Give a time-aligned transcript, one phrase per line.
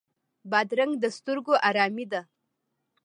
[0.51, 2.21] بادرنګ د سترګو آرامي ده.